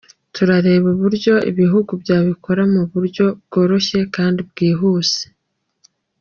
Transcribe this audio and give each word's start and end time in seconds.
Turareba 0.35 0.87
uburyo 0.95 1.33
ibihugu 1.51 1.91
byabikora 2.03 2.61
mu 2.73 2.81
buryo 2.91 3.25
bworoshye 3.45 3.99
kandi 4.15 4.39
bwihuse. 4.49 5.21